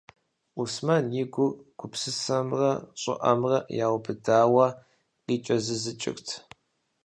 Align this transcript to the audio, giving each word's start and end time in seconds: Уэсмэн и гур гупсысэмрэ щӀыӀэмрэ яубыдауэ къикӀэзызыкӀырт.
Уэсмэн 0.57 1.05
и 1.21 1.23
гур 1.33 1.51
гупсысэмрэ 1.79 2.71
щӀыӀэмрэ 3.01 3.57
яубыдауэ 3.85 4.67
къикӀэзызыкӀырт. 5.25 6.27